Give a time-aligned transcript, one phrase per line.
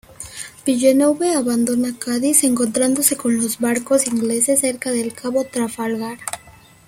[0.65, 6.17] Villeneuve abandona Cádiz encontrándose con los barcos ingleses cerca del Cabo Trafalgar.